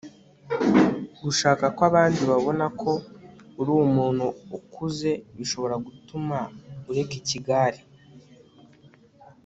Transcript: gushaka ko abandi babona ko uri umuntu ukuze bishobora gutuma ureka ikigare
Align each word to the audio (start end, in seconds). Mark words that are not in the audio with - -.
gushaka 1.23 1.63
ko 1.75 1.81
abandi 1.89 2.21
babona 2.31 2.65
ko 2.81 2.91
uri 3.59 3.71
umuntu 3.87 4.25
ukuze 4.57 5.11
bishobora 5.37 5.75
gutuma 5.85 6.37
ureka 6.89 7.13
ikigare 7.21 7.79